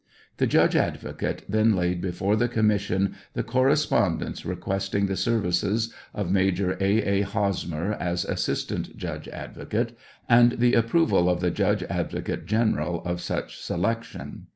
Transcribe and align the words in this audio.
The 0.37 0.47
judge 0.47 0.75
advocate 0.75 1.43
then 1.47 1.75
laid 1.75 2.01
before 2.01 2.35
the 2.35 2.47
commission 2.47 3.13
the 3.33 3.43
correspondence 3.43 4.43
re 4.43 4.55
questing 4.55 5.05
the 5.05 5.15
services 5.15 5.93
of 6.11 6.31
Major 6.31 6.71
A. 6.79 7.03
A. 7.21 7.21
Hosmer 7.21 7.93
as 7.93 8.25
assistant 8.25 8.97
judge 8.97 9.27
advocate, 9.27 9.95
and 10.27 10.53
the 10.53 10.73
approval 10.73 11.29
of 11.29 11.39
the 11.39 11.51
Judge 11.51 11.83
Advocate 11.83 12.47
General 12.47 13.03
of 13.03 13.21
such 13.21 13.61
selection. 13.61 14.47